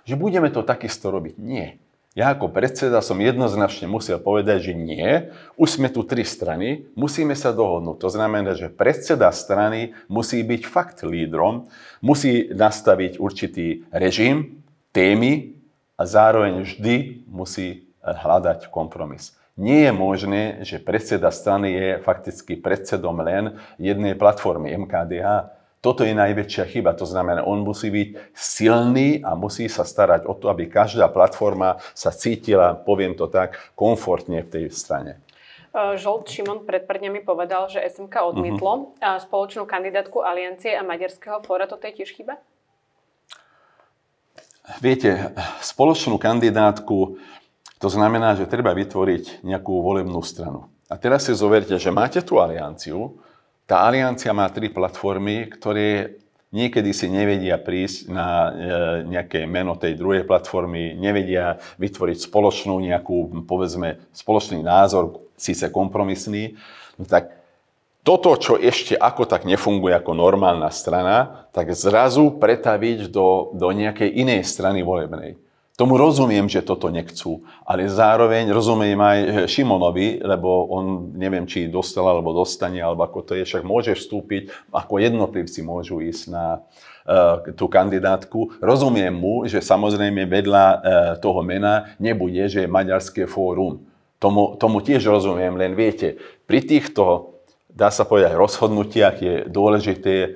[0.06, 1.36] že budeme to takisto robiť.
[1.42, 1.82] Nie.
[2.18, 7.38] Ja ako predseda som jednoznačne musel povedať, že nie, už sme tu tri strany, musíme
[7.38, 8.02] sa dohodnúť.
[8.02, 11.70] To znamená, že predseda strany musí byť fakt lídrom,
[12.02, 14.57] musí nastaviť určitý režim,
[14.98, 15.54] témy
[15.94, 19.38] a zároveň vždy musí hľadať kompromis.
[19.54, 25.54] Nie je možné, že predseda strany je fakticky predsedom len jednej platformy MKDH.
[25.86, 26.98] Toto je najväčšia chyba.
[26.98, 31.78] To znamená, on musí byť silný a musí sa starať o to, aby každá platforma
[31.94, 35.22] sa cítila, poviem to tak, komfortne v tej strane.
[35.78, 39.22] Žolt Šimon pred pár dňami povedal, že SMK odmietlo uh-huh.
[39.22, 41.70] spoločnú kandidátku Aliancie a Maďarského fóra.
[41.70, 42.42] Toto je tiež chyba?
[44.84, 45.32] Viete,
[45.64, 47.16] spoločnú kandidátku,
[47.80, 50.68] to znamená, že treba vytvoriť nejakú volebnú stranu.
[50.92, 53.16] A teraz si zoverte, že máte tú alianciu,
[53.64, 56.20] tá aliancia má tri platformy, ktoré
[56.52, 58.52] niekedy si nevedia prísť na e,
[59.08, 66.56] nejaké meno tej druhej platformy, nevedia vytvoriť spoločnú nejakú, povedzme, spoločný názor, síce kompromisný,
[66.96, 67.37] no tak
[68.04, 74.10] toto, čo ešte ako tak nefunguje ako normálna strana, tak zrazu pretaviť do, do nejakej
[74.14, 75.36] inej strany volebnej.
[75.78, 82.02] Tomu rozumiem, že toto nechcú, ale zároveň rozumiem aj Šimonovi, lebo on neviem, či dostal
[82.10, 86.66] alebo dostane, alebo ako to je, však môže vstúpiť, ako jednotlivci môžu ísť na
[87.06, 88.58] uh, tú kandidátku.
[88.58, 90.80] Rozumiem mu, že samozrejme vedľa uh,
[91.22, 93.86] toho mena nebude, že je Maďarské fórum.
[94.18, 96.18] Tomu, tomu tiež rozumiem, len viete,
[96.50, 97.37] pri týchto,
[97.78, 100.34] dá sa povedať, rozhodnutiach je dôležité,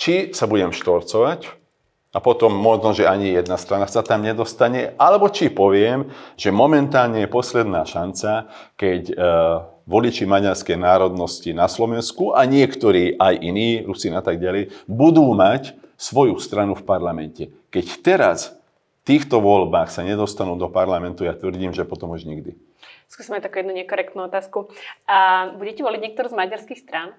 [0.00, 1.60] či sa budem štorcovať,
[2.14, 7.26] a potom možno, že ani jedna strana sa tam nedostane, alebo či poviem, že momentálne
[7.26, 9.14] je posledná šanca, keď e,
[9.82, 15.74] voliči maďarskej národnosti na Slovensku a niektorí aj iní, Rusín a tak ďalej, budú mať
[15.98, 17.50] svoju stranu v parlamente.
[17.74, 18.54] Keď teraz
[19.02, 22.54] v týchto voľbách sa nedostanú do parlamentu, ja tvrdím, že potom už nikdy.
[23.08, 24.72] Skúsme takú jednu nekorektnú otázku.
[25.06, 27.14] A budete voliť niektorú z maďarských strán?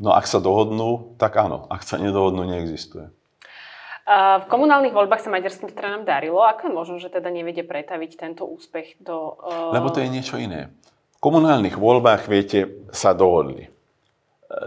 [0.00, 1.70] No ak sa dohodnú, tak áno.
[1.70, 3.14] Ak sa nedohodnú, neexistuje.
[4.04, 6.44] V komunálnych voľbách sa maďarským stranám darilo.
[6.44, 9.40] Ako je možno, že teda nevedie pretaviť tento úspech do...
[9.40, 9.72] Uh...
[9.72, 10.68] Lebo to je niečo iné.
[11.16, 13.72] V komunálnych voľbách, viete, sa dohodli.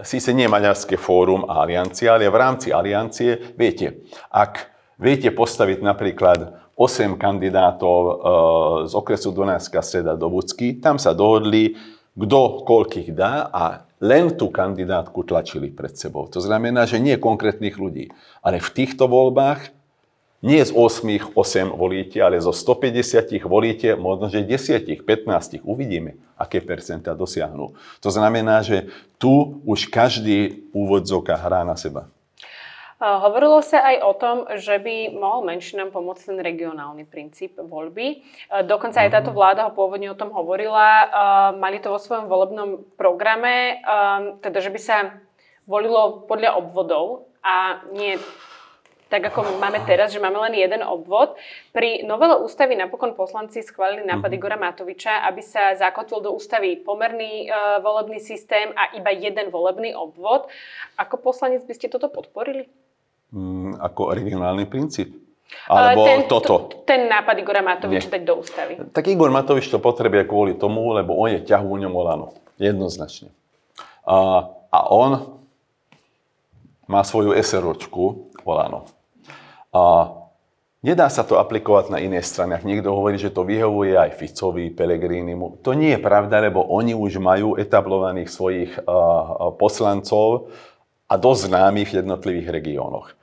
[0.02, 6.67] Síce nie Maďarské fórum a aliancia, ale v rámci aliancie, viete, ak viete postaviť napríklad
[6.78, 8.22] 8 kandidátov
[8.86, 11.74] z okresu Dunajská streda do Vúcky, tam sa dohodli,
[12.14, 16.30] kto koľkých dá a len tú kandidátku tlačili pred sebou.
[16.30, 18.14] To znamená, že nie konkrétnych ľudí.
[18.46, 19.74] Ale v týchto voľbách
[20.38, 26.62] nie z 8 8 volíte, ale zo 150 volíte možno, že 10, 15 uvidíme, aké
[26.62, 27.74] percentá dosiahnu.
[27.74, 28.86] To znamená, že
[29.18, 32.06] tu už každý úvodzovka hrá na seba.
[32.98, 38.26] Hovorilo sa aj o tom, že by mohol menšinám pomôcť ten regionálny princíp voľby.
[38.66, 39.36] Dokonca aj táto mhm.
[39.38, 41.06] vláda ho pôvodne o tom hovorila.
[41.54, 43.78] Mali to vo svojom volebnom programe,
[44.42, 44.96] teda že by sa
[45.70, 48.18] volilo podľa obvodov a nie
[49.08, 51.40] tak ako máme teraz, že máme len jeden obvod.
[51.72, 54.36] Pri novele ústavy napokon poslanci schválili nápad mhm.
[54.36, 59.96] Igora Matoviča, aby sa zakotvil do ústavy pomerný uh, volebný systém a iba jeden volebný
[59.96, 60.52] obvod.
[61.00, 62.68] Ako poslanec by ste toto podporili?
[63.28, 65.12] Mm, ako regionálny princíp?
[65.68, 66.84] Alebo ten, toto?
[66.84, 68.72] Ten nápad Igora Matoviča dať do ústavy.
[68.92, 72.36] Tak Igor Matovič to potrebuje kvôli tomu, lebo on je ťahúňom Olano.
[72.60, 73.32] Jednoznačne.
[74.04, 75.40] A, a on
[76.88, 78.88] má svoju SROčku Olano.
[79.72, 80.08] A
[80.80, 82.56] nedá sa to aplikovať na iné strany.
[82.56, 86.96] Ak niekto hovorí, že to vyhovuje aj Ficovi, Pelegrínimu, to nie je pravda, lebo oni
[86.96, 90.48] už majú etablovaných svojich uh, poslancov
[91.08, 93.17] a dosť známych v jednotlivých regiónoch.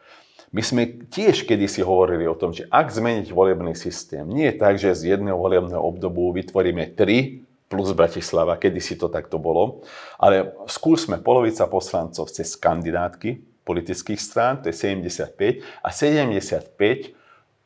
[0.55, 4.79] My sme tiež kedysi hovorili o tom, že ak zmeniť volebný systém, nie je tak,
[4.79, 9.83] že z jedného volebného obdobu vytvoríme tri plus Bratislava, kedysi to takto bolo,
[10.15, 16.71] ale skúsme polovica poslancov cez kandidátky politických strán, to je 75, a 75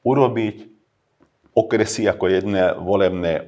[0.01, 0.55] urobiť
[1.53, 3.43] okresy ako jedné volebné,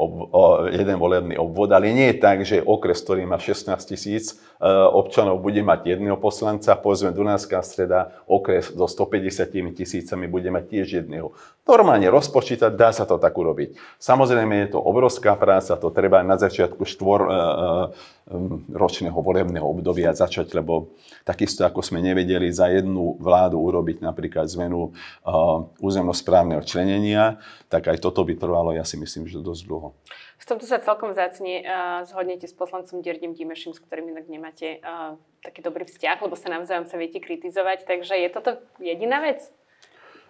[0.76, 4.38] jeden volebný obvod, ale nie je tak, že okres, ktorý má 16 tisíc
[4.94, 10.88] občanov, bude mať jedného poslanca, povedzme Dunajská streda, okres so 150 tisícami bude mať tiež
[11.02, 11.34] jedného.
[11.66, 13.74] Normálne rozpočítať, dá sa to tak urobiť.
[13.98, 17.32] Samozrejme je to obrovská práca, to treba na začiatku štvor uh,
[18.70, 20.94] ročného volebného obdobia začať, lebo
[21.26, 24.96] takisto ako sme nevedeli za jednu vládu urobiť napríklad zmenu
[25.82, 29.98] územnosprávneho členenia, tak aj toto by trvalo, ja si myslím, že dosť dlho.
[30.42, 34.82] V tomto sa celkom vzácne uh, zhodnete s poslancom Derdim Dimešim, s ktorým inak nemáte
[34.82, 35.14] uh,
[35.46, 39.46] taký dobrý vzťah, lebo sa navzájom sa viete kritizovať, takže je toto jediná vec?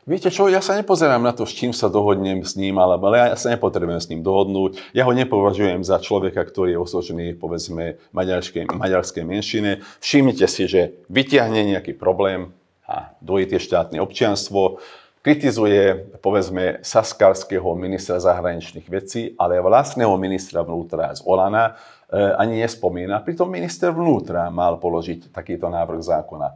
[0.04, 3.38] Viete čo, ja sa nepozerám na to, s čím sa dohodnem s ním, ale ja
[3.38, 4.98] sa nepotrebujem s ním dohodnúť.
[4.98, 9.86] Ja ho nepovažujem za človeka, ktorý je osočený, povedzme, maďarskej, maďarskej menšine.
[10.02, 12.50] Všimnite si, že vyťahne nejaký problém
[12.84, 14.82] a dojde štátne občianstvo,
[15.22, 21.78] kritizuje, povedzme, saskarského ministra zahraničných vecí, ale vlastného ministra vnútra z Olana
[22.10, 23.22] e, ani nespomína.
[23.22, 26.48] Pritom minister vnútra mal položiť takýto návrh zákona.
[26.50, 26.56] E,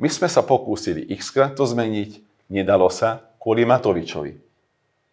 [0.00, 4.40] my sme sa pokúsili xkrát to zmeniť, nedalo sa kvôli Matovičovi.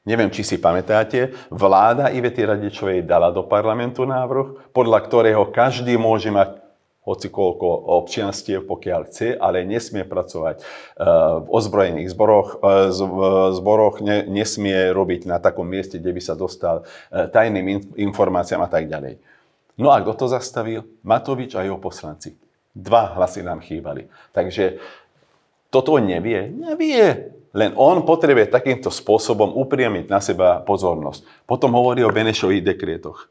[0.02, 6.34] Neviem, či si pamätáte, vláda Ivety Radičovej dala do parlamentu návrh, podľa ktorého každý môže
[6.34, 6.58] mať
[7.02, 7.66] hoci koľko
[7.98, 10.64] občianstiev, pokiaľ chce, ale nesmie pracovať e,
[11.42, 12.94] v ozbrojených zboroch, e,
[13.58, 18.86] zboroch nesmie robiť na takom mieste, kde by sa dostal e, tajným informáciám a tak
[18.86, 19.18] ďalej.
[19.82, 20.86] No a kto to zastavil?
[21.02, 22.38] Matovič a jeho poslanci.
[22.72, 24.06] Dva hlasy nám chýbali.
[24.30, 24.78] Takže
[25.74, 26.54] toto nevie?
[26.54, 27.34] Nevie.
[27.52, 31.26] Len on potrebuje takýmto spôsobom upriamiť na seba pozornosť.
[31.50, 33.28] Potom hovorí o Benešových dekrétoch.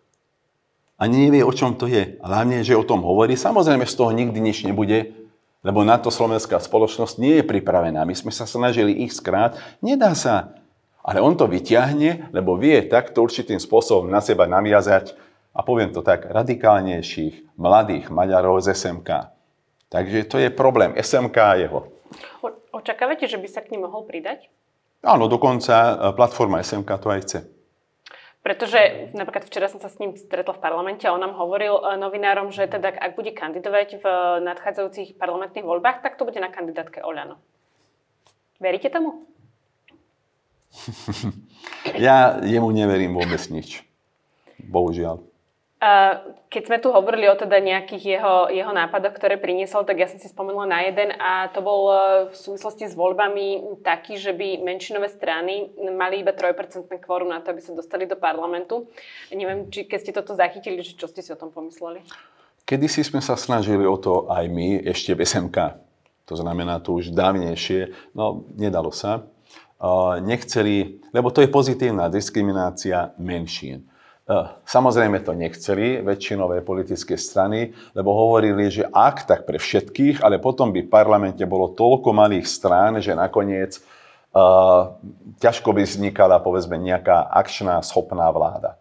[1.01, 2.21] A nevie, o čom to je.
[2.21, 3.33] A hlavne, že o tom hovorí.
[3.33, 5.17] Samozrejme, z toho nikdy nič nebude,
[5.65, 8.05] lebo na to slovenská spoločnosť nie je pripravená.
[8.05, 9.57] My sme sa snažili ich skrát.
[9.81, 10.61] Nedá sa.
[11.01, 15.17] Ale on to vyťahne, lebo vie takto určitým spôsobom na seba naviazať
[15.57, 19.33] a poviem to tak, radikálnejších mladých Maďarov z SMK.
[19.89, 20.93] Takže to je problém.
[20.95, 21.81] SMK a jeho.
[22.71, 24.47] Očakávate, že by sa k ním mohol pridať?
[25.03, 27.39] Áno, dokonca e, platforma SMK to aj chce.
[28.41, 32.01] Pretože napríklad včera som sa s ním stretla v parlamente a on nám hovoril e,
[32.01, 34.05] novinárom, že teda ak bude kandidovať v
[34.49, 37.37] nadchádzajúcich parlamentných voľbách, tak to bude na kandidátke Oľano.
[38.57, 39.29] Veríte tomu?
[42.01, 43.85] ja jemu neverím vôbec nič.
[44.57, 45.30] Bohužiaľ.
[46.53, 50.21] Keď sme tu hovorili o teda nejakých jeho, jeho nápadoch, ktoré priniesol, tak ja som
[50.21, 51.97] si spomenula na jeden a to bol e,
[52.29, 57.57] v súvislosti s voľbami taký, že by menšinové strany mali iba 3% kvorum na to,
[57.57, 58.93] aby sa dostali do parlamentu.
[59.33, 62.05] Neviem, či keď ste toto zachytili, čo ste si o tom pomysleli?
[62.69, 65.81] Kedy si sme sa snažili o to aj my, ešte v SMK.
[66.29, 68.13] To znamená, to už dávnejšie.
[68.13, 69.25] No, nedalo sa.
[70.21, 73.89] Nechceli, lebo to je pozitívna diskriminácia menšín.
[74.31, 80.39] E, samozrejme to nechceli väčšinové politické strany, lebo hovorili, že ak, tak pre všetkých, ale
[80.39, 83.83] potom by v parlamente bolo toľko malých strán, že nakoniec
[84.31, 84.95] uh,
[85.43, 88.79] ťažko by vznikala povedzme nejaká akčná, schopná vláda.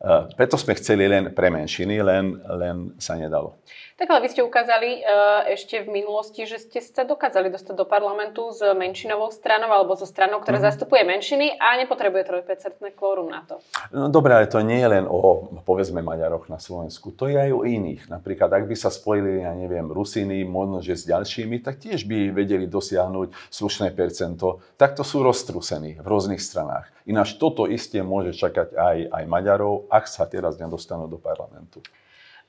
[0.00, 3.60] Uh, preto sme chceli len pre menšiny, len, len sa nedalo.
[3.96, 7.88] Tak ale vy ste ukázali uh, ešte v minulosti, že ste sa dokázali dostať do
[7.88, 10.68] parlamentu s menšinovou stranou alebo so stranou, ktorá mm-hmm.
[10.68, 13.56] zastupuje menšiny a nepotrebuje 3% kvórum na to.
[13.96, 17.16] No dobré, ale to nie je len o, povedzme, Maďaroch na Slovensku.
[17.16, 18.12] To je aj o iných.
[18.12, 22.36] Napríklad, ak by sa spojili, ja neviem, Rusiny, možno, že s ďalšími, tak tiež by
[22.36, 24.60] vedeli dosiahnuť slušné percento.
[24.76, 26.92] Takto sú roztrusení v rôznych stranách.
[27.08, 31.80] Ináč toto isté môže čakať aj, aj Maďarov, ak sa teraz nedostanú do parlamentu.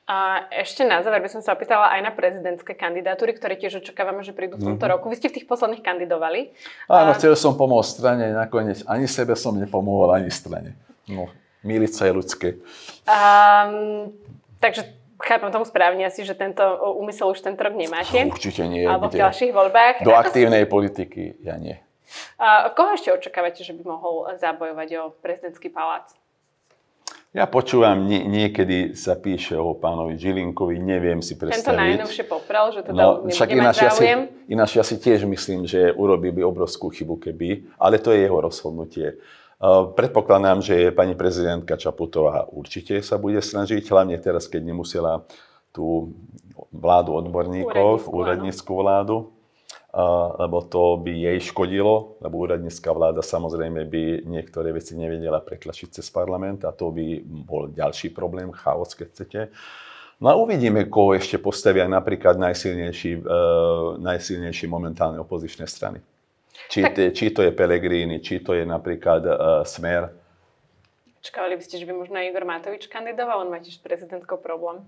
[0.07, 4.23] A ešte na záver by som sa opýtala aj na prezidentské kandidatúry, ktoré tiež očakávame,
[4.23, 4.93] že prídu v tomto mm-hmm.
[4.95, 5.11] roku.
[5.11, 6.55] Vy ste v tých posledných kandidovali.
[6.87, 10.79] Áno, chcel som pomôcť strane, nakoniec ani sebe som nepomohol, ani strane.
[11.11, 11.27] No,
[11.59, 12.47] miliť sa je ľudské.
[13.03, 14.15] Um,
[14.63, 14.87] takže
[15.19, 16.63] chápem tomu správne asi, že tento
[16.95, 18.31] úmysel už tento rok nemáte.
[18.31, 18.87] Určite nie.
[18.87, 20.07] Alebo v ďalších voľbách.
[20.07, 21.75] Do aktívnej politiky ja nie.
[22.39, 26.15] A koho ešte očakávate, že by mohol zabojovať o prezidentský palác?
[27.37, 31.69] Ja počúvam, nie, niekedy sa píše o pánovi Žilinkovi, neviem si predstaviť.
[31.69, 34.05] Tento najnovšie poprel, že teda no, však ináč ja, si,
[34.49, 38.41] ináč ja si tiež myslím, že urobí by obrovskú chybu, keby, ale to je jeho
[38.41, 39.21] rozhodnutie.
[39.61, 45.21] Uh, predpokladám, že pani prezidentka Čaputová určite sa bude snažiť, hlavne teraz, keď nemusela
[45.69, 46.17] tú
[46.73, 49.36] vládu odborníkov, úradníckú vládu,
[50.37, 56.07] lebo to by jej škodilo, lebo úradnícka vláda samozrejme by niektoré veci nevedela pretlačiť cez
[56.11, 59.39] parlament a to by bol ďalší problém, chaos, keď chcete.
[60.17, 66.01] No a uvidíme, koho ešte postavia napríklad najsilnejší, uh, najsilnejší momentálne opozičné strany.
[66.73, 67.13] Či, tak...
[67.13, 70.09] či to je Pelegrini, či to je napríklad uh, Smer.
[71.21, 73.45] Čakávali by ste, že by možno Igor Matovič kandidoval?
[73.45, 74.81] On má tiež prezidentkou problém.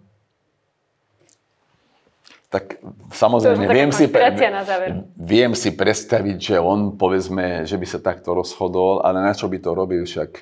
[2.50, 2.82] Tak
[3.14, 5.06] samozrejme, viem si, záver.
[5.14, 9.62] viem si predstaviť, že on, povedzme, že by sa takto rozhodol, ale na čo by
[9.62, 10.42] to robil, však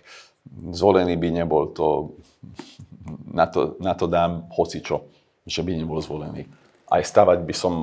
[0.71, 2.15] zvolený by nebol, to,
[3.27, 5.03] na, to, na to dám hocičo,
[5.43, 6.47] že by nebol zvolený.
[6.87, 7.73] Aj stavať by som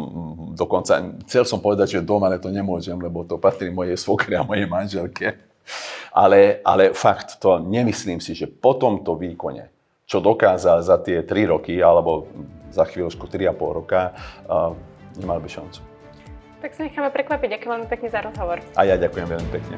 [0.56, 4.48] dokonca, chcel som povedať, že doma, ale to nemôžem, lebo to patrí mojej svokre a
[4.48, 5.36] mojej manželke.
[6.16, 9.68] Ale, ale fakt, to nemyslím si, že po tomto výkone,
[10.08, 12.24] čo dokázal za tie 3 roky, alebo
[12.74, 14.10] za chvíľočku 3,5 roka,
[14.50, 14.74] uh,
[15.14, 15.78] nemal by šancu.
[16.58, 17.60] Tak sa necháme prekvapiť.
[17.60, 18.58] Ďakujem veľmi pekne za rozhovor.
[18.74, 19.76] A ja ďakujem veľmi pekne.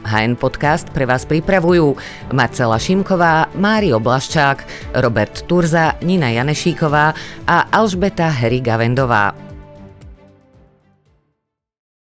[0.00, 1.92] HN Podcast pre vás pripravujú
[2.32, 4.64] Marcela Šimková, Mário Blaščák,
[5.00, 7.12] Robert Turza, Nina Janešíková
[7.44, 9.49] a Alžbeta Heri Gavendová.